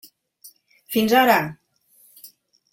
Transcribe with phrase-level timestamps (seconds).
[0.95, 1.37] Fins ara.